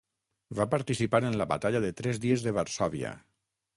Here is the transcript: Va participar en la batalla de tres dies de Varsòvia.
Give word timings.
Va 0.59 0.65
participar 0.71 1.21
en 1.29 1.37
la 1.41 1.47
batalla 1.51 1.81
de 1.85 1.93
tres 2.01 2.21
dies 2.25 2.47
de 2.47 2.55
Varsòvia. 2.59 3.13